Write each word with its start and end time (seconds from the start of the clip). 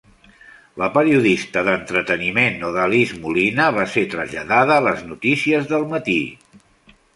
La 0.83 0.87
periodista 0.93 1.61
d'entreteniment 1.67 2.57
Odalys 2.71 3.13
Molina 3.27 3.69
va 3.77 3.87
ser 3.93 4.07
traslladada 4.17 4.81
a 4.81 4.87
les 4.89 5.07
notícies 5.13 5.71
del 5.75 5.89
matí. 5.95 6.19